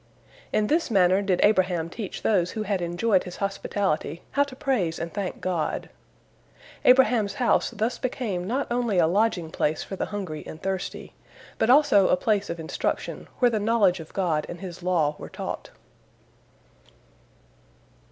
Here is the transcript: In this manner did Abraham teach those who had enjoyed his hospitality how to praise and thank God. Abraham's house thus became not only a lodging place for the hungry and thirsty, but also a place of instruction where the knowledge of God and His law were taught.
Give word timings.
In 0.51 0.65
this 0.65 0.89
manner 0.89 1.21
did 1.21 1.39
Abraham 1.43 1.87
teach 1.87 2.23
those 2.23 2.53
who 2.53 2.63
had 2.63 2.81
enjoyed 2.81 3.25
his 3.25 3.35
hospitality 3.35 4.23
how 4.31 4.41
to 4.45 4.55
praise 4.55 4.97
and 4.97 5.13
thank 5.13 5.41
God. 5.41 5.91
Abraham's 6.83 7.35
house 7.35 7.69
thus 7.69 7.99
became 7.99 8.47
not 8.47 8.65
only 8.71 8.97
a 8.97 9.05
lodging 9.05 9.51
place 9.51 9.83
for 9.83 9.95
the 9.95 10.07
hungry 10.07 10.43
and 10.47 10.59
thirsty, 10.59 11.13
but 11.59 11.69
also 11.69 12.07
a 12.07 12.17
place 12.17 12.49
of 12.49 12.59
instruction 12.59 13.27
where 13.37 13.51
the 13.51 13.59
knowledge 13.59 13.99
of 13.99 14.11
God 14.11 14.47
and 14.49 14.59
His 14.59 14.81
law 14.81 15.15
were 15.19 15.29
taught. 15.29 15.69